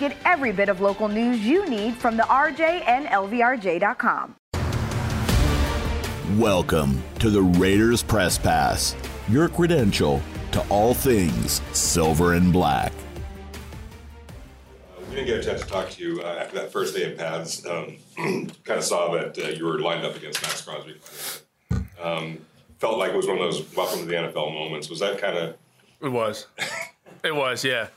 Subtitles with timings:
[0.00, 4.34] Get every bit of local news you need from the RJ and LVRJ.com.
[6.38, 8.96] Welcome to the Raiders Press Pass,
[9.28, 10.22] your credential
[10.52, 12.94] to all things silver and black.
[15.10, 17.18] We didn't get a chance to talk to you uh, after that first day of
[17.18, 17.66] pads.
[17.66, 17.98] Um,
[18.64, 20.96] kind of saw that uh, you were lined up against Maxx Crosby.
[22.02, 22.38] Um,
[22.78, 24.88] felt like it was one of those welcome to the NFL moments.
[24.88, 25.56] Was that kind of?
[26.00, 26.46] It was.
[27.22, 27.88] it was, yeah.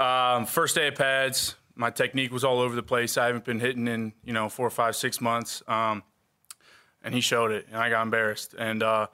[0.00, 3.16] Um, first day of pads, my technique was all over the place.
[3.16, 6.02] I haven't been hitting in you know four, five, six months, um,
[7.02, 8.54] and he showed it, and I got embarrassed.
[8.58, 9.06] And uh,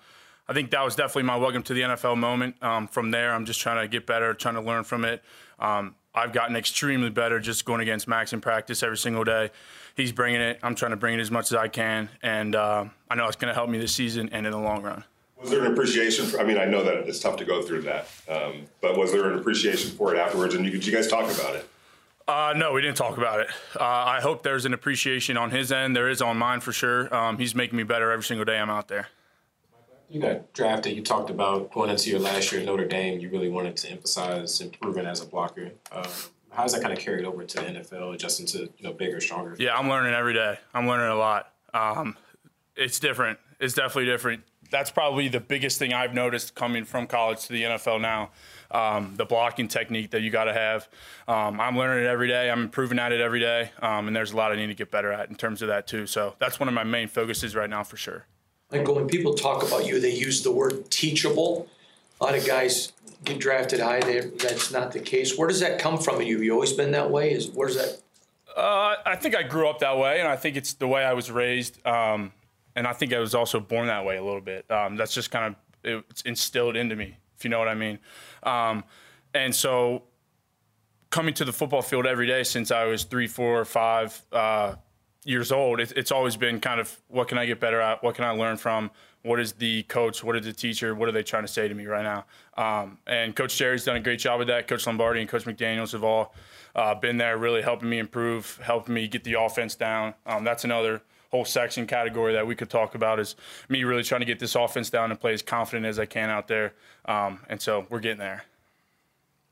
[0.49, 2.63] I think that was definitely my welcome to the NFL moment.
[2.63, 5.23] Um, from there, I'm just trying to get better, trying to learn from it.
[5.59, 9.51] Um, I've gotten extremely better just going against Maxx in practice every single day.
[9.97, 10.59] He's bringing it.
[10.63, 13.37] I'm trying to bring it as much as I can, and uh, I know it's
[13.37, 15.05] going to help me this season and in the long run.
[15.41, 16.39] Was there an appreciation for?
[16.39, 19.31] I mean, I know that it's tough to go through that, um, but was there
[19.31, 20.55] an appreciation for it afterwards?
[20.55, 21.69] And you, did you guys talk about it?
[22.29, 23.49] Uh, no, we didn't talk about it.
[23.75, 25.97] Uh, I hope there's an appreciation on his end.
[25.97, 27.13] There is on mine for sure.
[27.15, 29.09] Um, he's making me better every single day I'm out there.
[30.09, 30.95] You got drafted.
[30.95, 33.19] You talked about going into your last year at Notre Dame.
[33.19, 35.71] You really wanted to emphasize improving as a blocker.
[35.91, 36.05] Um,
[36.51, 39.57] how's that kind of carried over to the NFL, adjusting to you know bigger, stronger?
[39.59, 40.59] Yeah, I'm learning every day.
[40.75, 41.53] I'm learning a lot.
[41.73, 42.17] Um,
[42.77, 43.39] it's different.
[43.59, 47.63] It's definitely different that's probably the biggest thing I've noticed coming from college to the
[47.63, 48.31] NFL now.
[48.71, 50.89] Um, the blocking technique that you got to have.
[51.27, 52.49] Um, I'm learning it every day.
[52.49, 54.93] I'm improving at it every day, um, and there's a lot I need to get
[54.93, 56.07] better at in terms of that too.
[56.07, 58.27] So that's one of my main focuses right now for sure.
[58.71, 61.67] Like when people talk about you, they use the word teachable.
[62.21, 62.93] A lot of guys
[63.25, 64.01] get drafted high.
[64.01, 65.37] They, that's not the case.
[65.37, 66.23] Where does that come from?
[66.23, 67.33] You you always been that way?
[67.33, 68.01] Is where's that?
[68.57, 71.13] Uh, I think I grew up that way, and I think it's the way I
[71.13, 71.85] was raised.
[71.87, 72.33] Um,
[72.81, 74.65] and I think I was also born that way a little bit.
[74.71, 75.55] Um, that's just kind
[75.85, 77.99] of it's instilled into me, if you know what I mean.
[78.43, 78.85] Um,
[79.35, 80.05] and so,
[81.11, 84.77] coming to the football field every day since I was three, four, five uh,
[85.27, 88.03] years old, it, it's always been kind of what can I get better at?
[88.03, 88.91] What can I learn from?
[89.25, 90.25] What is the coach?
[90.25, 90.95] What is the teacher?
[90.95, 92.25] What are they trying to say to me right now?
[92.57, 94.69] Um, and Coach Jerry's done a great job with that.
[94.69, 96.35] Coach Lombardi and Coach McDaniels have all
[96.75, 100.15] uh, been there, really helping me improve, helping me get the offense down.
[100.25, 103.37] Um, that's another whole section category that we could talk about is
[103.69, 106.29] me really trying to get this offense down and play as confident as I can
[106.29, 106.73] out there.
[107.05, 108.45] Um, and so we're getting there.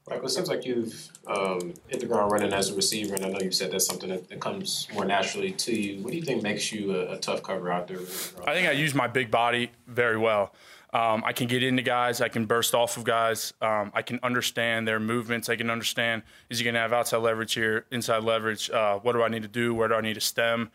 [0.09, 3.27] Right, well, it seems like you've um, hit the ground running as a receiver, and
[3.27, 6.03] I know you said that's something that, that comes more naturally to you.
[6.03, 7.99] What do you think makes you a, a tough cover out there?
[8.47, 10.55] I think I use my big body very well.
[10.95, 12.23] Um, I can get into guys.
[12.23, 13.53] I can burst off of guys.
[13.61, 15.51] Um, I can understand their movements.
[15.51, 18.71] I can understand is he going to have outside leverage here, inside leverage?
[18.71, 19.75] Uh, what do I need to do?
[19.75, 20.71] Where do I need to stem?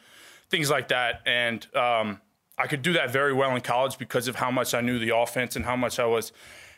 [0.53, 1.23] Things like that.
[1.25, 2.21] And um,
[2.59, 5.17] I could do that very well in college because of how much I knew the
[5.17, 6.31] offense and how much I was.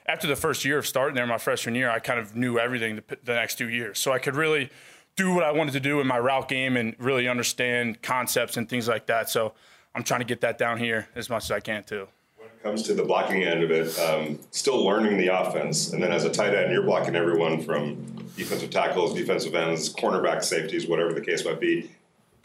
[0.06, 2.96] After the first year of starting there, my freshman year, I kind of knew everything
[2.96, 4.00] the, the next two years.
[4.00, 4.70] So I could really
[5.18, 8.70] do what I wanted to do in my route game and really understand concepts and
[8.70, 9.30] things like that.
[9.30, 9.54] So
[9.94, 12.08] I'm trying to get that down here as much as I can too.
[12.38, 16.02] When it comes to the blocking end of it, um, still learning the offense, and
[16.02, 18.06] then as a tight end, you're blocking everyone from
[18.38, 21.90] defensive tackles, defensive ends, cornerback safeties, whatever the case might be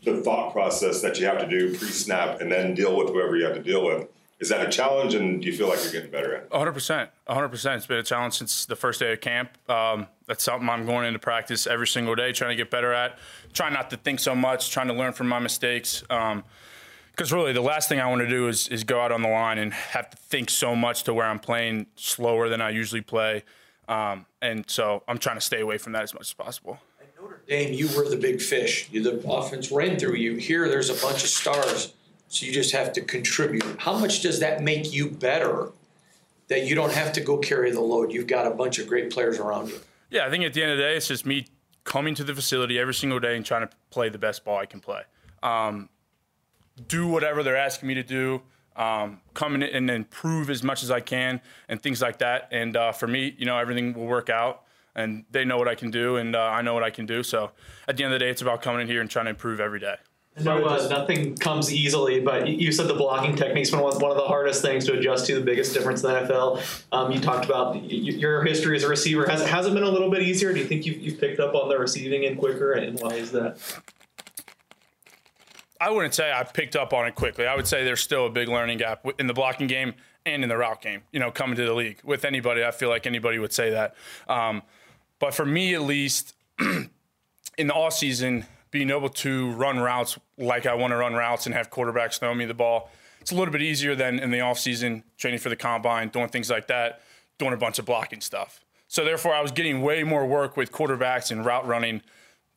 [0.03, 3.45] the thought process that you have to do pre-snap and then deal with whoever you
[3.45, 4.09] have to deal with.
[4.41, 6.51] Is that a challenge, and do you feel like you're getting better at it?
[6.51, 7.09] 100%.
[7.29, 7.77] 100%.
[7.77, 9.51] It's been a challenge since the first day of camp.
[9.69, 13.19] Um, that's something I'm going into practice every single day, trying to get better at.
[13.53, 16.01] Trying not to think so much, trying to learn from my mistakes.
[16.01, 19.21] Because um, really, the last thing I want to do is, is go out on
[19.21, 22.71] the line and have to think so much to where I'm playing slower than I
[22.71, 23.45] usually play.
[23.89, 26.79] Um, and so I'm trying to stay away from that as much as possible.
[27.51, 28.89] Dame, you were the big fish.
[28.93, 30.37] The offense ran through you.
[30.37, 31.93] Here, there's a bunch of stars,
[32.29, 33.65] so you just have to contribute.
[33.81, 35.73] How much does that make you better
[36.47, 38.13] that you don't have to go carry the load?
[38.13, 39.81] You've got a bunch of great players around you.
[40.11, 41.49] Yeah, I think at the end of the day, it's just me
[41.83, 44.67] coming to the facility every single day and trying to play the best ball I
[44.67, 45.03] can play.
[45.43, 45.89] Um,
[46.87, 48.43] do whatever they're asking me to do.
[48.77, 52.47] Um, come in and improve as much as I can and things like that.
[52.53, 54.63] And uh, for me, you know, everything will work out
[55.01, 57.23] and they know what I can do, and uh, I know what I can do.
[57.23, 57.51] So
[57.89, 59.61] at the end of the day, it's about coming in here and trying to improve
[59.61, 59.97] every day.
[60.39, 64.25] Know uh, nothing comes easily, but you said the blocking technique's been one of the
[64.25, 65.35] hardest things to adjust to.
[65.35, 66.85] The biggest difference in the NFL.
[66.93, 69.29] Um, you talked about your history as a receiver.
[69.29, 70.53] Has has it been a little bit easier?
[70.53, 73.33] Do you think you've, you've picked up on the receiving end quicker, and why is
[73.33, 73.59] that?
[75.81, 77.47] I wouldn't say I picked up on it quickly.
[77.47, 79.95] I would say there's still a big learning gap in the blocking game
[80.25, 81.03] and in the route game.
[81.13, 83.95] You know, coming to the league with anybody, I feel like anybody would say that.
[84.29, 84.63] Um,
[85.21, 86.91] but for me, at least, in
[87.69, 91.55] the off season, being able to run routes like I want to run routes and
[91.55, 92.91] have quarterbacks throw me the ball,
[93.21, 96.29] it's a little bit easier than in the off season training for the combine, doing
[96.29, 97.03] things like that,
[97.39, 98.65] doing a bunch of blocking stuff.
[98.89, 102.03] So therefore, I was getting way more work with quarterbacks and route running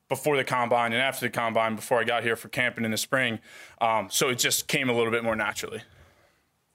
[0.09, 2.97] before the combine and after the combine before I got here for camping in the
[2.97, 3.39] spring.
[3.81, 5.81] Um, so it just came a little bit more naturally.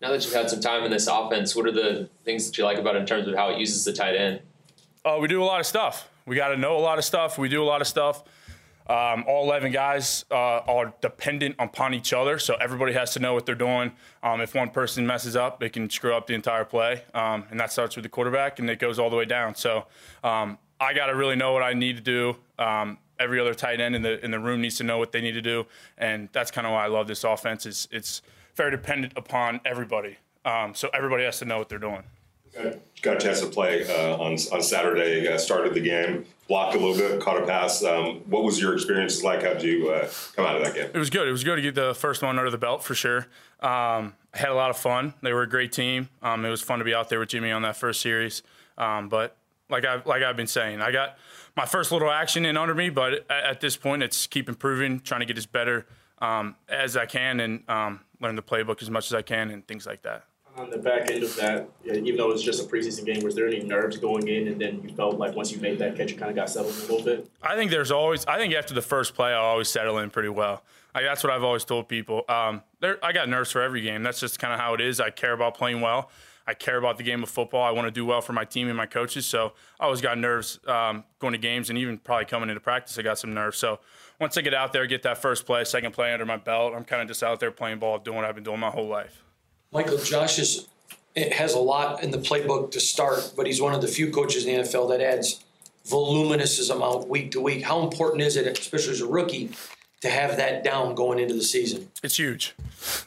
[0.01, 2.65] Now that you've had some time in this offense, what are the things that you
[2.65, 4.41] like about it in terms of how it uses the tight end?
[5.05, 6.09] Uh, we do a lot of stuff.
[6.27, 7.39] We got to know a lot of stuff.
[7.39, 8.23] We do a lot of stuff.
[8.89, 13.35] Um, all 11 guys uh, are dependent upon each other, so everybody has to know
[13.35, 13.93] what they're doing.
[14.23, 17.61] Um, if one person messes up, it can screw up the entire play, um, and
[17.61, 19.55] that starts with the quarterback, and it goes all the way down.
[19.55, 19.85] So
[20.25, 22.37] um, I got to really know what I need to do.
[22.59, 25.21] Um, every other tight end in the in the room needs to know what they
[25.21, 25.67] need to do,
[25.99, 27.67] and that's kind of why I love this offense.
[27.67, 28.23] Is it's
[28.55, 30.17] very dependent upon everybody,
[30.47, 32.05] um, so everybody has to know what they're doing.
[33.01, 35.29] Got a chance to play uh, on on Saturday.
[35.29, 37.85] Uh, started the game, blocked a little bit, caught a pass.
[37.85, 39.43] Um, what was your experience like?
[39.43, 40.91] How did you uh, come out of that game?
[40.93, 41.29] It was good.
[41.29, 43.29] It was good to get the first one under the belt for sure.
[43.61, 45.15] Um, I had a lot of fun.
[45.23, 46.09] They were a great team.
[46.23, 48.43] Um, it was fun to be out there with Jimmy on that first series.
[48.77, 49.37] Um, but
[49.71, 51.19] like I like I've been saying, I got
[51.57, 52.91] my first little action in under me.
[52.91, 55.87] But at, at this point, it's keep improving, trying to get as better
[56.21, 59.65] um, as I can, and um, learn the playbook as much as I can, and
[59.69, 60.25] things like that
[60.59, 63.35] on the back end of that, even though it was just a preseason game, was
[63.35, 66.11] there any nerves going in, and then you felt like once you made that catch,
[66.11, 67.29] you kind of got settled a little bit?
[67.43, 68.27] I think there's always.
[68.27, 70.63] I think after the first play, I always settle in pretty well.
[70.95, 72.25] That's what I've always told people.
[72.29, 74.03] Um, there, I got nerves for every game.
[74.03, 75.01] That's just kind of how it is.
[75.01, 76.11] I care about playing well.
[76.45, 77.63] I care about the game of football.
[77.63, 79.27] I want to do well for my team and my coaches.
[79.27, 82.99] So I always got nerves um, going to games, and even probably coming into practice,
[82.99, 83.59] I got some nerves.
[83.59, 83.79] So
[84.19, 86.85] once I get out there, get that first play, second play under my belt, I'm
[86.85, 89.23] kind of just out there playing ball, doing what I've been doing my whole life.
[89.73, 90.69] Michael, Josh is
[91.15, 94.11] it has a lot in the playbook to start, but he's one of the few
[94.11, 95.45] coaches in the NFL that adds
[95.85, 97.63] voluminous amount week to week.
[97.63, 99.51] How important is it, especially as a rookie,
[100.01, 101.91] to have that down going into the season?
[102.03, 102.55] It's huge.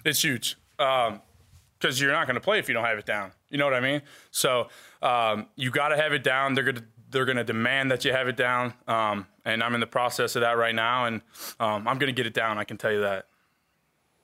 [0.04, 0.58] It's huge.
[0.78, 3.32] Because um, you're not going to play if you don't have it down.
[3.50, 4.02] You know what I mean?
[4.32, 4.68] So
[5.02, 6.54] um, you got to have it down.
[6.54, 9.74] They're going to they're going to demand that you have it down, um, and I'm
[9.74, 11.22] in the process of that right now, and
[11.60, 12.58] um, I'm going to get it down.
[12.58, 13.26] I can tell you that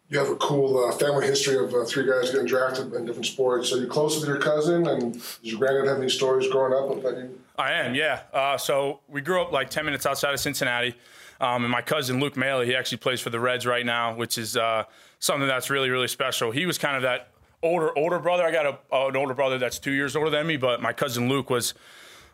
[0.09, 3.25] you have a cool uh, family history of uh, three guys getting drafted in different
[3.25, 3.74] sports.
[3.74, 4.88] Are you're close with your cousin?
[4.88, 7.39] And does your granddad have any stories growing up about you?
[7.57, 8.21] I am, yeah.
[8.33, 10.95] Uh, so we grew up like 10 minutes outside of Cincinnati.
[11.42, 14.38] Um, and my cousin Luke Maile, he actually plays for the Reds right now, which
[14.38, 14.86] is uh,
[15.19, 16.51] something that's really, really special.
[16.51, 17.30] He was kind of that
[17.62, 18.45] older, older brother.
[18.45, 21.27] I got a, an older brother that's two years older than me, but my cousin
[21.27, 21.74] Luke was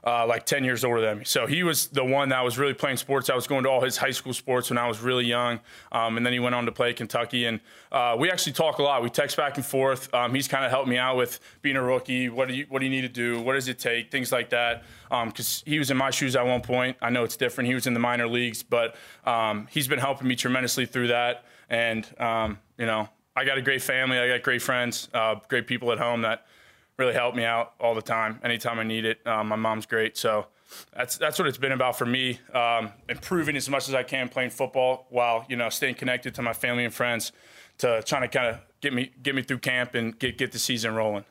[0.05, 1.25] uh, like 10 years older than me.
[1.25, 3.29] So he was the one that was really playing sports.
[3.29, 5.61] I was going to all his high school sports when I was really young.
[5.91, 7.45] Um, and then he went on to play Kentucky.
[7.45, 7.61] And
[7.91, 9.01] uh, we actually talk a lot.
[9.01, 10.13] We text back and forth.
[10.13, 12.27] Um, he's kind of helped me out with being a rookie.
[12.27, 13.41] What do you, what do you need to do?
[13.41, 14.11] What does it take?
[14.11, 14.83] Things like that.
[15.09, 16.97] Because um, he was in my shoes at one point.
[17.01, 17.69] I know it's different.
[17.69, 18.95] He was in the minor leagues, but
[19.25, 21.45] um, he's been helping me tremendously through that.
[21.69, 24.19] And, um, you know, I got a great family.
[24.19, 26.45] I got great friends, uh, great people at home that–
[26.97, 29.25] really help me out all the time, anytime I need it.
[29.25, 30.47] Um, my mom's great, so
[30.95, 32.39] that's that's what it's been about for me.
[32.53, 36.41] Um, improving as much as I can playing football while you know staying connected to
[36.41, 37.31] my family and friends,
[37.79, 40.59] to trying to kind of get me get me through camp and get get the
[40.59, 41.25] season rolling.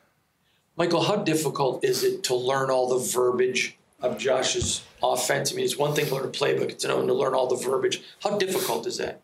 [0.75, 5.51] Michael, how difficult is it to learn all the verbiage of Josh's offense?
[5.51, 7.55] I mean, it's one thing to learn a playbook; it's another to learn all the
[7.55, 8.01] verbiage.
[8.21, 9.21] How difficult is that?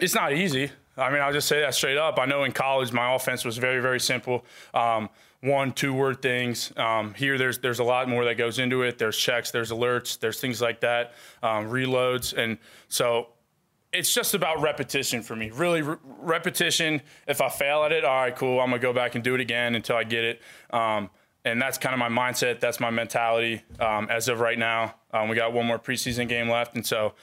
[0.00, 0.70] It's not easy.
[0.98, 2.18] I mean, I'll just say that straight up.
[2.18, 4.44] I know in college my offense was very, very simple.
[4.72, 6.72] Um, one, two word things.
[6.76, 8.98] Um, here, there's there's a lot more that goes into it.
[8.98, 13.28] There's checks, there's alerts, there's things like that, um, reloads, and so
[13.92, 15.50] it's just about repetition for me.
[15.50, 17.00] Really, re- repetition.
[17.26, 18.60] If I fail at it, all right, cool.
[18.60, 20.42] I'm gonna go back and do it again until I get it.
[20.70, 21.10] Um,
[21.44, 22.58] and that's kind of my mindset.
[22.58, 24.96] That's my mentality um, as of right now.
[25.12, 27.14] Um, we got one more preseason game left, and so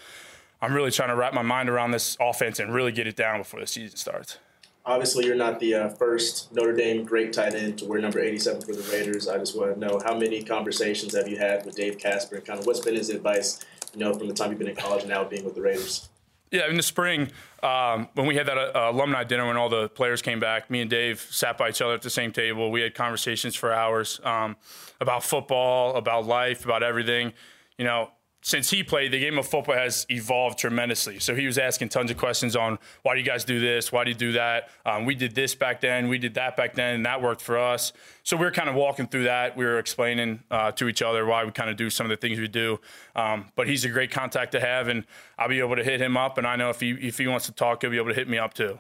[0.61, 3.39] I'm really trying to wrap my mind around this offense and really get it down
[3.39, 4.37] before the season starts.
[4.85, 8.61] Obviously, you're not the uh, first Notre Dame great tight end to wear number 87
[8.61, 9.29] for the Raiders.
[9.29, 12.45] I just want to know how many conversations have you had with Dave Casper and
[12.45, 15.03] kind of what's been his advice, you know, from the time you've been in college
[15.03, 16.09] and now being with the Raiders?
[16.51, 17.31] Yeah, in the spring,
[17.63, 20.81] um, when we had that uh, alumni dinner when all the players came back, me
[20.81, 22.69] and Dave sat by each other at the same table.
[22.69, 24.57] We had conversations for hours um,
[24.99, 27.33] about football, about life, about everything.
[27.77, 28.11] You know,
[28.43, 31.17] since he played, the game of football has evolved tremendously.
[31.19, 33.89] So he was asking tons of questions on why do you guys do this?
[33.89, 34.69] Why do you do that?
[34.85, 36.09] Um, we did this back then.
[36.09, 37.93] We did that back then, and that worked for us.
[38.23, 39.55] So we were kind of walking through that.
[39.55, 42.17] We were explaining uh, to each other why we kind of do some of the
[42.17, 42.81] things we do.
[43.15, 45.05] Um, but he's a great contact to have, and
[45.39, 46.37] I'll be able to hit him up.
[46.37, 48.27] And I know if he if he wants to talk, he'll be able to hit
[48.27, 48.77] me up too.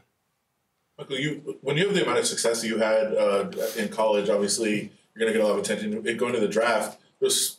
[0.97, 4.29] Michael, you when you have the amount of success that you had uh, in college,
[4.29, 6.01] obviously you're going to get a lot of attention.
[6.17, 6.99] Going to the draft,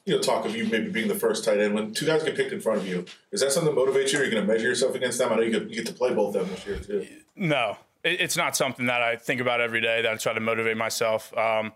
[0.04, 1.74] you know talk of you maybe being the first tight end.
[1.74, 4.20] When two guys get picked in front of you, is that something that motivates you?
[4.20, 5.32] Are you going to measure yourself against them?
[5.32, 7.06] I know you get, you get to play both of them this year too.
[7.36, 10.02] No, it's not something that I think about every day.
[10.02, 11.36] That I try to motivate myself.
[11.36, 11.72] Um,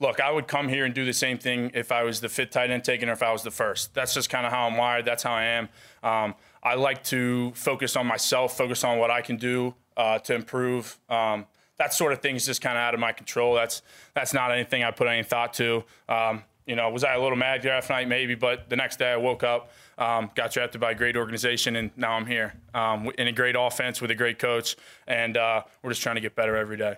[0.00, 2.50] look, I would come here and do the same thing if I was the fifth
[2.50, 3.94] tight end taken or if I was the first.
[3.94, 5.04] That's just kind of how I'm wired.
[5.04, 5.68] That's how I am.
[6.02, 10.34] Um, I like to focus on myself, focus on what I can do uh, to
[10.34, 10.98] improve.
[11.08, 13.54] Um, that sort of thing is just kind of out of my control.
[13.54, 13.82] That's
[14.14, 15.84] that's not anything I put any thought to.
[16.08, 18.08] Um, you know, was I a little mad draft night?
[18.08, 21.76] Maybe, but the next day I woke up, um, got drafted by a great organization,
[21.76, 25.62] and now I'm here um, in a great offense with a great coach, and uh,
[25.82, 26.96] we're just trying to get better every day.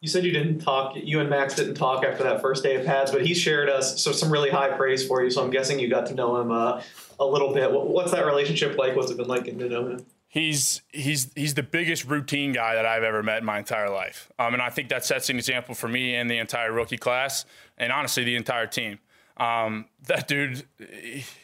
[0.00, 0.96] You said you didn't talk.
[0.96, 4.02] You and Maxx didn't talk after that first day of pads, but he shared us
[4.02, 5.30] so some really high praise for you.
[5.30, 6.82] So I'm guessing you got to know him uh,
[7.20, 7.70] a little bit.
[7.70, 8.96] What's that relationship like?
[8.96, 10.06] What's it been like getting to know him?
[10.32, 14.32] He's he's he's the biggest routine guy that I've ever met in my entire life.
[14.38, 17.44] Um, and I think that sets an example for me and the entire rookie class,
[17.78, 18.98] and honestly the entire team.
[19.36, 20.64] Um, that dude,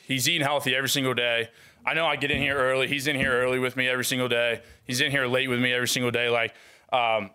[0.06, 1.50] he's eating healthy every single day.
[1.86, 2.88] I know I get in here early.
[2.88, 4.62] He's in here early with me every single day.
[4.84, 6.28] He's in here late with me every single day.
[6.30, 6.54] Like
[6.92, 7.30] um,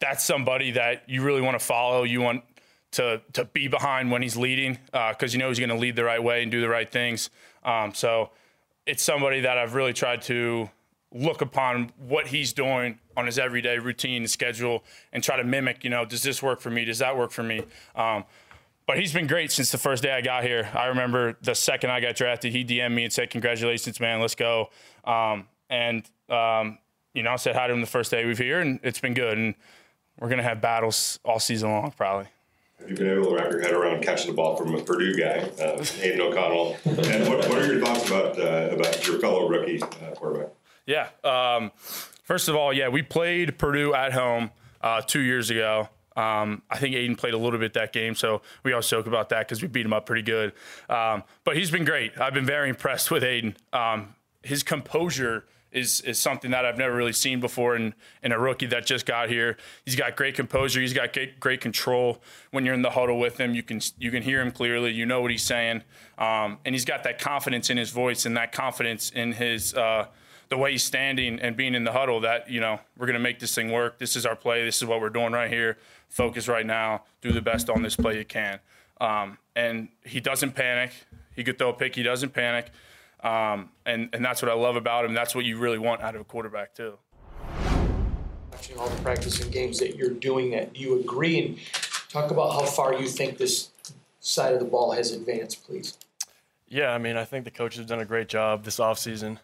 [0.00, 2.02] that's somebody that you really want to follow.
[2.02, 2.44] You want
[2.92, 5.96] to to be behind when he's leading because uh, you know he's going to lead
[5.96, 7.30] the right way and do the right things.
[7.64, 8.30] Um, so
[8.84, 10.68] it's somebody that I've really tried to
[11.12, 15.82] look upon what he's doing on his everyday routine and schedule and try to mimic,
[15.82, 16.84] you know, does this work for me?
[16.84, 17.62] Does that work for me?
[17.96, 18.24] Um,
[18.86, 20.68] but he's been great since the first day I got here.
[20.74, 24.34] I remember the second I got drafted, he DM'd me and said, Congratulations, man, let's
[24.34, 24.70] go.
[25.04, 26.78] Um, and, um,
[27.14, 29.00] you know, I said hi to him the first day we were here, and it's
[29.00, 29.38] been good.
[29.38, 29.54] And
[30.18, 32.28] we're going to have battles all season long, probably.
[32.80, 35.14] Have you been able to wrap your head around catching the ball from a Purdue
[35.14, 36.76] guy, uh, Aidan O'Connell?
[36.84, 40.48] and what, what, are your thoughts about uh, about your fellow rookie uh, quarterback?
[40.86, 41.08] Yeah.
[41.24, 41.70] Um,
[42.22, 45.88] first of all, yeah, we played Purdue at home uh, two years ago.
[46.16, 49.28] Um, I think Aidan played a little bit that game, so we all joke about
[49.30, 50.52] that because we beat him up pretty good.
[50.88, 52.18] Um, but he's been great.
[52.20, 53.56] I've been very impressed with Aidan.
[53.72, 58.38] Um, his composure is is something that I've never really seen before in in a
[58.38, 59.56] rookie that just got here.
[59.84, 60.80] He's got great composure.
[60.80, 62.20] He's got great, great control.
[62.50, 64.90] When you're in the huddle with him, you can you can hear him clearly.
[64.90, 65.82] You know what he's saying,
[66.18, 69.74] um, and he's got that confidence in his voice and that confidence in his.
[69.74, 70.06] Uh,
[70.50, 73.20] the way he's standing and being in the huddle that you know we're going to
[73.20, 73.98] make this thing work.
[73.98, 74.64] This is our play.
[74.64, 75.78] This is what we're doing right here.
[76.08, 77.04] Focus right now.
[77.22, 78.58] Do the best on this play you can.
[79.00, 80.92] Um, and he doesn't panic.
[81.34, 81.94] He could throw a pick.
[81.94, 82.70] He doesn't panic.
[83.22, 85.14] Um, and and that's what I love about him.
[85.14, 86.98] That's what you really want out of a quarterback too.
[88.50, 91.58] Watching all the practice and games that you're doing, that you agree and
[92.08, 93.70] talk about how far you think this
[94.18, 95.96] side of the ball has advanced, please.
[96.68, 99.38] Yeah, I mean, I think the coaches have done a great job this offseason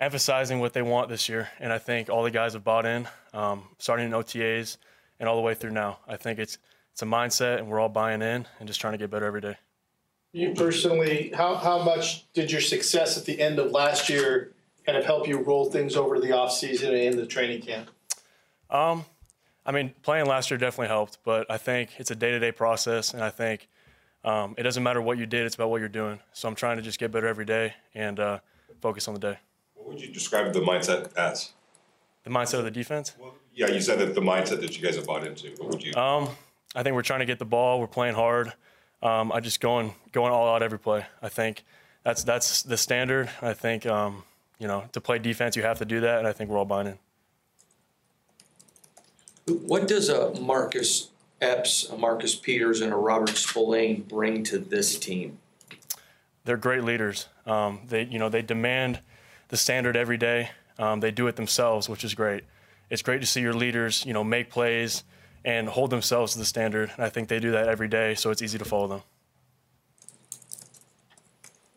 [0.00, 1.48] emphasizing what they want this year.
[1.60, 4.76] And I think all the guys have bought in, um, starting in OTAs
[5.18, 5.98] and all the way through now.
[6.06, 6.58] I think it's
[6.92, 9.40] it's a mindset, and we're all buying in and just trying to get better every
[9.40, 9.56] day.
[10.32, 14.52] You personally, how, how much did your success at the end of last year
[14.84, 17.62] kind of help you roll things over to the off season and in the training
[17.62, 17.90] camp?
[18.68, 19.04] Um,
[19.64, 22.50] I mean, playing last year definitely helped, but I think it's a day to day
[22.50, 23.68] process, and I think
[24.24, 26.18] um, it doesn't matter what you did; it's about what you're doing.
[26.32, 28.38] So I'm trying to just get better every day and uh,
[28.80, 29.38] focus on the day.
[29.88, 31.52] What would you describe the mindset as?
[32.22, 33.14] The mindset of the defense?
[33.18, 35.48] Well, yeah, you said that the mindset that you guys have bought into.
[35.56, 35.94] What would you?
[35.94, 36.28] Um,
[36.74, 37.80] I think we're trying to get the ball.
[37.80, 38.52] We're playing hard.
[39.02, 41.06] Um, I just going going all out every play.
[41.22, 41.64] I think
[42.04, 43.30] that's that's the standard.
[43.40, 44.24] I think um,
[44.58, 46.66] you know to play defense you have to do that, and I think we're all
[46.66, 46.98] buying in.
[49.62, 51.08] What does a Marcus
[51.40, 55.38] Epps, a Marcus Peters, and a Robert Spillane bring to this team?
[56.44, 57.28] They're great leaders.
[57.46, 59.00] Um, they you know they demand
[59.48, 60.50] the standard every day.
[60.78, 62.44] Um, they do it themselves, which is great.
[62.90, 65.04] It's great to see your leaders, you know, make plays
[65.44, 66.90] and hold themselves to the standard.
[66.94, 69.02] And I think they do that every day, so it's easy to follow them.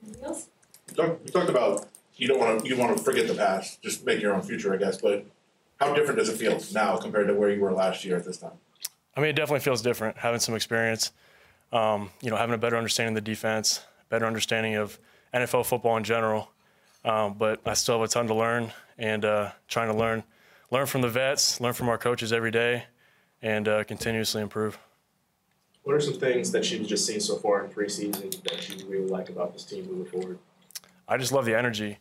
[0.05, 3.81] You talked, you talked about you don't want to you want to forget the past,
[3.81, 5.01] just make your own future, I guess.
[5.01, 5.25] But
[5.79, 8.37] how different does it feel now compared to where you were last year at this
[8.37, 8.51] time?
[9.15, 10.17] I mean, it definitely feels different.
[10.17, 11.11] Having some experience,
[11.73, 14.99] um, you know, having a better understanding of the defense, better understanding of
[15.33, 16.50] NFL football in general.
[17.03, 20.23] Um, but I still have a ton to learn and uh, trying to learn,
[20.69, 22.85] learn from the vets, learn from our coaches every day,
[23.41, 24.77] and uh, continuously improve.
[25.83, 29.07] What are some things that you've just seen so far in preseason that you really
[29.07, 30.37] like about this team moving forward?
[31.07, 31.97] I just love the energy.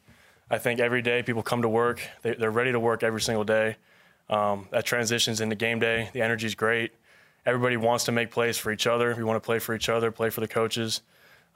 [0.50, 3.44] I think every day people come to work, they, are ready to work every single
[3.44, 3.76] day.
[4.28, 6.10] Um, that transitions into game day.
[6.12, 6.92] The energy is great.
[7.46, 9.14] Everybody wants to make plays for each other.
[9.16, 11.00] We want to play for each other, play for the coaches.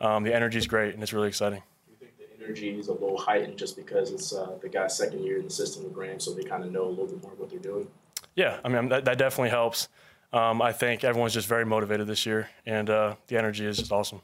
[0.01, 1.63] Um, the energy is great, and it's really exciting.
[1.87, 4.97] Do you think the energy is a little heightened just because it's uh, the guy's
[4.97, 7.23] second year in the system with Graham, so they kind of know a little bit
[7.23, 7.89] more what they're doing?
[8.35, 9.89] Yeah, I mean that, that definitely helps.
[10.33, 13.93] Um, I think everyone's just very motivated this year, and uh, the energy is just
[13.93, 14.21] awesome.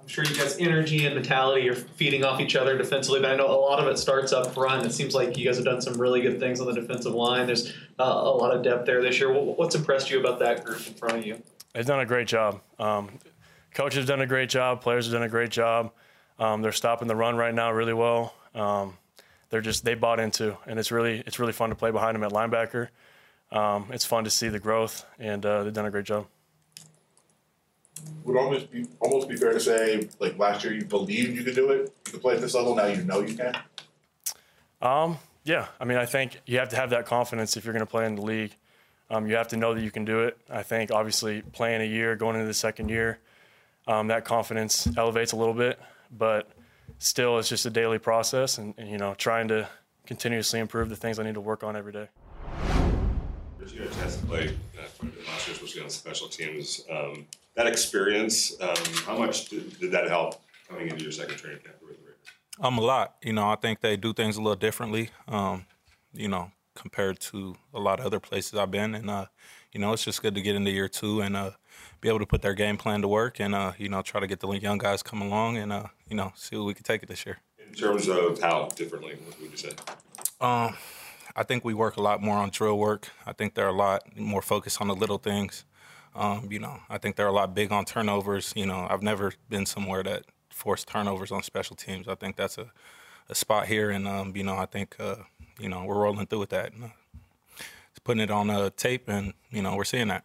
[0.00, 3.34] I'm sure you guys' energy and mentality are feeding off each other defensively, but I
[3.34, 4.86] know a lot of it starts up front.
[4.86, 7.46] It seems like you guys have done some really good things on the defensive line.
[7.46, 9.32] There's uh, a lot of depth there this year.
[9.32, 11.42] What's impressed you about that group in front of you?
[11.74, 12.60] They've done a great job.
[12.78, 13.18] Um,
[13.74, 14.80] coaches have done a great job.
[14.80, 15.90] Players have done a great job.
[16.38, 18.34] Um, they're stopping the run right now really well.
[18.54, 18.98] Um,
[19.50, 22.24] they're just they bought into, and it's really it's really fun to play behind them
[22.24, 22.88] at linebacker.
[23.52, 26.26] Um, it's fun to see the growth, and uh, they've done a great job
[28.24, 31.54] would almost be almost be fair to say, like last year, you believed you could
[31.54, 32.74] do it, you could play at this level.
[32.74, 33.56] Now you know you can.
[34.82, 37.84] Um, yeah, I mean, I think you have to have that confidence if you're going
[37.84, 38.54] to play in the league.
[39.08, 40.36] Um, you have to know that you can do it.
[40.50, 43.20] I think obviously playing a year, going into the second year,
[43.86, 45.78] um, that confidence elevates a little bit,
[46.10, 46.50] but
[46.98, 49.68] still, it's just a daily process, and, and you know, trying to
[50.06, 52.08] continuously improve the things I need to work on every day.
[53.74, 56.82] You had a chance to play uh, last year, especially on special teams.
[56.88, 61.60] Um, that experience, um, how much did, did, that help coming into your second training
[61.62, 62.16] camp with the Raiders?
[62.60, 63.16] Um, a lot.
[63.22, 65.10] You know, I think they do things a little differently.
[65.26, 65.66] Um,
[66.14, 69.26] you know, compared to a lot of other places I've been, and uh,
[69.72, 71.50] you know, it's just good to get into year two and uh,
[72.00, 74.26] be able to put their game plan to work, and uh, you know, try to
[74.26, 77.02] get the young guys come along, and uh, you know, see what we can take
[77.02, 77.38] it this year.
[77.66, 79.72] In terms of how differently, what would you say?
[80.40, 80.76] Um,
[81.34, 83.10] I think we work a lot more on drill work.
[83.26, 85.64] I think they're a lot more focused on the little things.
[86.14, 88.54] Um, you know, I think they're a lot big on turnovers.
[88.56, 92.08] You know, I've never been somewhere that forced turnovers on special teams.
[92.08, 92.72] I think that's a,
[93.28, 95.16] a spot here, and um, you know, I think uh,
[95.58, 96.72] you know we're rolling through with that.
[96.72, 96.88] And, uh,
[98.06, 100.24] putting it on a tape, and you know, we're seeing that.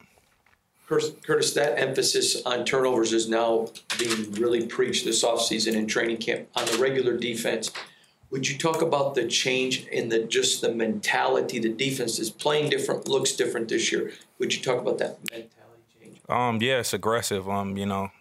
[0.88, 6.50] Curtis, that emphasis on turnovers is now being really preached this offseason in training camp
[6.56, 7.72] on the regular defense.
[8.30, 11.60] Would you talk about the change in the just the mentality?
[11.60, 14.12] The defense is playing different, looks different this year.
[14.40, 16.22] Would you talk about that mentality?
[16.28, 17.50] Um, yeah, it's aggressive.
[17.50, 18.12] Um, you know,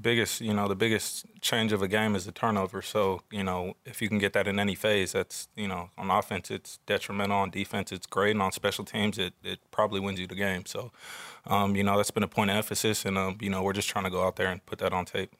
[0.00, 2.82] biggest, you know, the biggest change of a game is the turnover.
[2.82, 6.10] So, you know, if you can get that in any phase, that's, you know, on
[6.10, 7.36] offense, it's detrimental.
[7.38, 8.32] On defense, it's great.
[8.32, 10.66] And on special teams, it, it probably wins you the game.
[10.66, 10.92] So,
[11.46, 13.04] um, you know, that's been a point of emphasis.
[13.04, 15.04] And, um, you know, we're just trying to go out there and put that on
[15.04, 15.34] tape.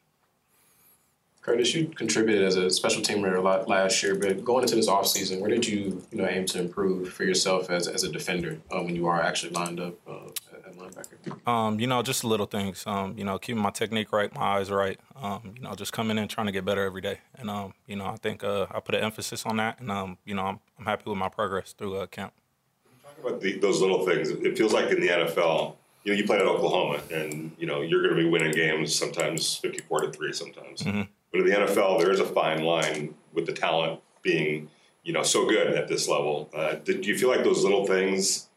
[1.48, 4.86] Curtis, you contributed as a special teamer a lot last year, but going into this
[4.86, 8.58] offseason, where did you, you know, aim to improve for yourself as, as a defender
[8.70, 11.48] uh, when you are actually lined up uh, at linebacker?
[11.48, 12.86] Um, you know, just little things.
[12.86, 15.00] Um, you know, keeping my technique right, my eyes right.
[15.16, 17.20] Um, you know, just coming in trying to get better every day.
[17.36, 20.18] And um, you know, I think uh, I put an emphasis on that, and um,
[20.26, 22.34] you know, I'm, I'm happy with my progress through uh, camp.
[23.02, 24.28] Talk about the, those little things.
[24.28, 27.80] It feels like in the NFL, you know, you play at Oklahoma, and you know,
[27.80, 30.82] you're going to be winning games sometimes 54 to three, sometimes.
[30.82, 34.68] Mm-hmm but in the NFL, there is a fine line with the talent being,
[35.02, 36.50] you know, so good at this level.
[36.54, 38.48] Uh, do you feel like those little things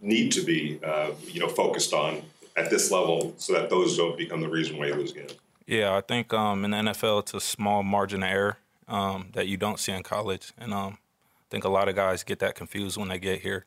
[0.00, 2.22] need to be, uh, you know, focused on
[2.56, 5.34] at this level so that those don't become the reason why you lose games?
[5.66, 9.46] Yeah, I think um, in the NFL, it's a small margin of error um, that
[9.46, 12.54] you don't see in college, and um, I think a lot of guys get that
[12.54, 13.66] confused when they get here.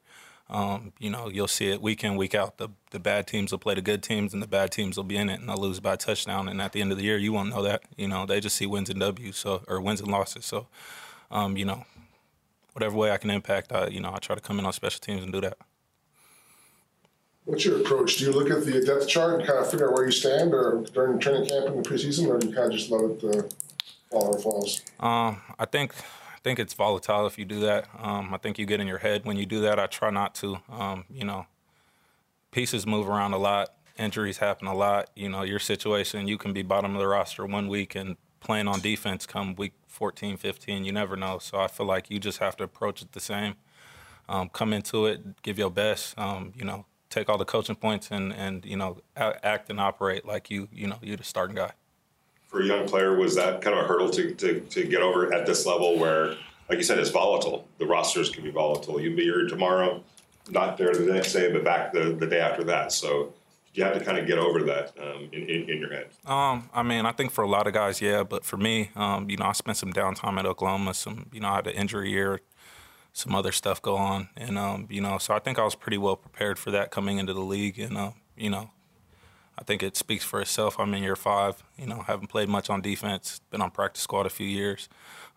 [0.49, 2.57] Um, you know, you'll see it week in, week out.
[2.57, 5.17] The the bad teams will play the good teams, and the bad teams will be
[5.17, 6.47] in it, and they'll lose by touchdown.
[6.47, 7.83] And at the end of the year, you won't know that.
[7.97, 10.45] You know, they just see wins and W's, so or wins and losses.
[10.45, 10.67] So,
[11.31, 11.85] um, you know,
[12.73, 14.99] whatever way I can impact, I you know, I try to come in on special
[14.99, 15.57] teams and do that.
[17.45, 18.17] What's your approach?
[18.17, 20.53] Do you look at the depth chart and kind of figure out where you stand,
[20.53, 23.23] or during training camp in the preseason, or do you kind of just let it
[23.23, 23.43] uh,
[24.11, 24.81] fall or falls?
[24.99, 25.93] Um, I think
[26.43, 27.87] think it's volatile if you do that.
[27.97, 29.79] Um, I think you get in your head when you do that.
[29.79, 30.59] I try not to.
[30.69, 31.47] Um, you know,
[32.51, 33.73] pieces move around a lot.
[33.97, 35.09] Injuries happen a lot.
[35.15, 38.67] You know, your situation, you can be bottom of the roster one week and playing
[38.67, 40.83] on defense come week 14, 15.
[40.83, 41.39] You never know.
[41.39, 43.55] So I feel like you just have to approach it the same.
[44.27, 46.17] Um, come into it, give your best.
[46.17, 50.25] Um, you know, take all the coaching points and and you know act and operate
[50.25, 51.71] like you you know you're the starting guy
[52.53, 55.33] for a young player was that kind of a hurdle to, to, to get over
[55.33, 56.35] at this level where,
[56.69, 57.67] like you said, it's volatile.
[57.79, 59.01] The rosters can be volatile.
[59.01, 60.03] You'll be here tomorrow,
[60.51, 62.91] not there the next day, but back the, the day after that.
[62.91, 63.33] So
[63.73, 66.09] you have to kind of get over that um, in, in, in, your head.
[66.27, 69.31] Um, I mean, I think for a lot of guys, yeah, but for me, um,
[69.31, 70.93] you know, I spent some downtime at Oklahoma.
[70.93, 72.41] Some, you know, I had an injury year,
[73.13, 75.97] some other stuff go on, and um, you know, so I think I was pretty
[75.97, 78.69] well prepared for that coming into the league, and uh, you know,
[79.57, 80.79] I think it speaks for itself.
[80.79, 81.63] I'm in year five.
[81.77, 83.41] You know, haven't played much on defense.
[83.51, 84.89] Been on practice squad a few years.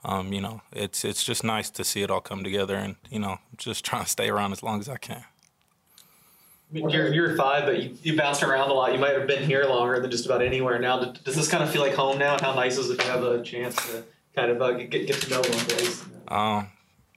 [0.05, 3.18] Um, you know, it's it's just nice to see it all come together, and you
[3.18, 5.24] know, just trying to stay around as long as I can.
[6.72, 8.92] You're you're five, but you, you bounced around a lot.
[8.92, 10.98] You might have been here longer than just about anywhere now.
[10.98, 12.33] Does this kind of feel like home now?
[12.33, 14.02] And how nice is it to have a chance to
[14.35, 16.05] kind of uh, get get to know one place?
[16.26, 16.68] Um,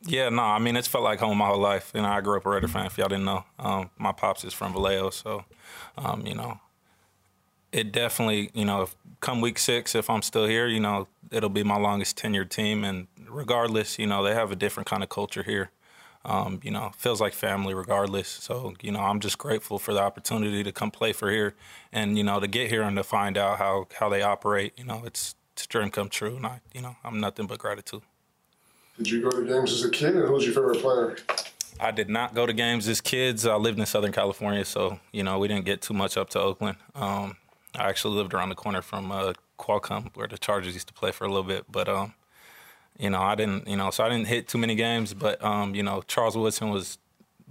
[0.04, 1.92] yeah, no, I mean it's felt like home my whole life.
[1.96, 2.86] You know, I grew up a Raider fan.
[2.86, 5.46] If y'all didn't know, um, my pops is from Vallejo, so
[5.98, 6.60] um, you know,
[7.72, 11.50] it definitely, you know, if, come week six, if I'm still here, you know, it'll
[11.50, 15.10] be my longest tenured team, and regardless, you know, they have a different kind of
[15.10, 15.72] culture here.
[16.26, 18.28] Um, you know, feels like family regardless.
[18.28, 21.56] So, you know, I'm just grateful for the opportunity to come play for here
[21.94, 24.74] and, you know, to get here and to find out how, how they operate.
[24.76, 26.36] You know, it's, it's a dream come true.
[26.36, 28.02] And I, you know, I'm nothing but gratitude.
[28.98, 31.16] Did you go to games as a kid and who's your favorite player?
[31.80, 33.46] I did not go to games as kids.
[33.46, 36.40] I lived in Southern California, so, you know, we didn't get too much up to
[36.42, 36.76] Oakland.
[36.96, 37.38] Um,
[37.80, 41.12] I actually lived around the corner from uh, Qualcomm, where the Chargers used to play
[41.12, 41.66] for a little bit.
[41.72, 42.14] But um,
[43.00, 45.74] you know, I didn't, you know, so I didn't hit too many games, but, um,
[45.74, 46.98] you know, Charles Woodson was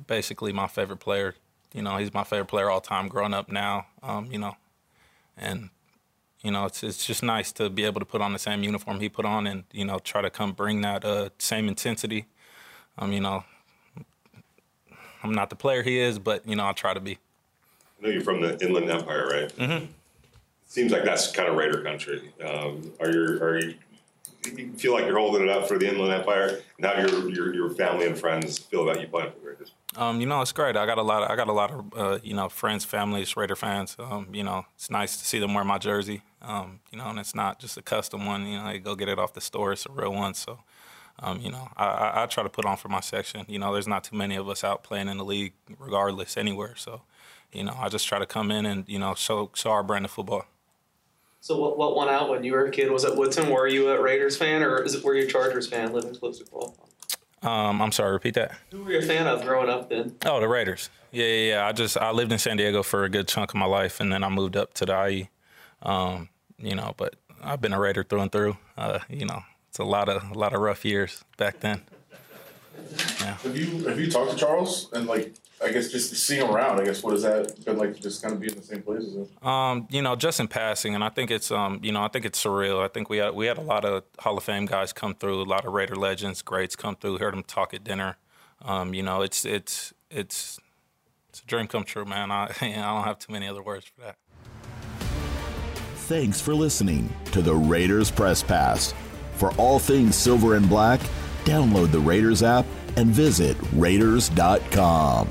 [0.06, 1.34] basically my favorite player.
[1.72, 4.56] You know, he's my favorite player all time growing up now, um, you know,
[5.38, 5.70] and,
[6.42, 9.00] you know, it's, it's just nice to be able to put on the same uniform
[9.00, 12.26] he put on and, you know, try to come bring that uh, same intensity.
[12.98, 13.44] Um, you know,
[15.22, 17.18] I'm not the player he is, but, you know, I'll try to be.
[17.98, 19.56] I know you're from the Inland Empire, right?
[19.56, 19.86] Mm-hmm.
[20.68, 22.32] Seems like that's kind of Raider country.
[22.46, 23.74] Um, are you are you
[24.56, 27.54] you feel like you're holding it up for the Inland Empire, and how your your,
[27.54, 29.72] your family and friends feel about you playing for the Raiders?
[29.96, 30.76] Um, you know, it's great.
[30.76, 31.22] I got a lot.
[31.22, 33.96] Of, I got a lot of uh, you know friends, families, Raider fans.
[33.98, 36.22] Um, you know, it's nice to see them wear my jersey.
[36.42, 38.46] Um, you know, and it's not just a custom one.
[38.46, 39.72] You know, you go get it off the store.
[39.72, 40.34] It's a real one.
[40.34, 40.60] So,
[41.18, 43.44] um, you know, I, I, I try to put on for my section.
[43.48, 46.74] You know, there's not too many of us out playing in the league, regardless, anywhere.
[46.76, 47.02] So,
[47.52, 50.04] you know, I just try to come in and you know show show our brand
[50.04, 50.44] of football.
[51.40, 52.90] So what, what won out when you were a kid?
[52.90, 53.48] Was it Woodson?
[53.50, 56.38] Were you a Raiders fan or is it were you a Chargers fan living close
[56.38, 56.88] to Qualcomm?
[57.46, 58.58] Um, I'm sorry, repeat that.
[58.72, 60.16] Who were you a fan of growing up then?
[60.26, 60.90] Oh, the Raiders.
[61.12, 61.66] Yeah, yeah, yeah.
[61.66, 64.12] I just I lived in San Diego for a good chunk of my life, and
[64.12, 65.28] then I moved up to the IE.
[65.82, 68.56] Um, you know, but I've been a Raider through and through.
[68.76, 71.82] Uh, you know, it's a lot of a lot of rough years back then.
[73.20, 73.36] Yeah.
[73.36, 76.80] Have you have you talked to Charles and like I guess just seeing him around?
[76.80, 77.94] I guess what has that been like?
[77.94, 79.28] to Just kind of be in the same places.
[79.42, 82.24] Um, you know, just in passing, and I think it's um, you know, I think
[82.24, 82.82] it's surreal.
[82.82, 85.42] I think we had we had a lot of Hall of Fame guys come through,
[85.42, 87.18] a lot of Raider legends, greats come through.
[87.18, 88.16] Heard them talk at dinner.
[88.62, 90.60] Um, you know, it's it's it's
[91.28, 92.30] it's a dream come true, man.
[92.30, 94.16] I I don't have too many other words for that.
[96.08, 98.94] Thanks for listening to the Raiders Press Pass.
[99.34, 101.00] For all things silver and black,
[101.44, 102.64] download the Raiders app
[102.98, 105.28] and visit Raiders.com.